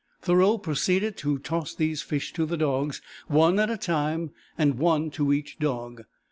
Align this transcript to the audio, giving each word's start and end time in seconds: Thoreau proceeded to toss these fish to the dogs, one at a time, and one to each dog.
Thoreau 0.19 0.57
proceeded 0.57 1.15
to 1.17 1.37
toss 1.37 1.75
these 1.75 2.01
fish 2.01 2.33
to 2.33 2.47
the 2.47 2.57
dogs, 2.57 3.03
one 3.27 3.59
at 3.59 3.69
a 3.69 3.77
time, 3.77 4.31
and 4.57 4.79
one 4.79 5.11
to 5.11 5.31
each 5.31 5.59
dog. 5.59 6.05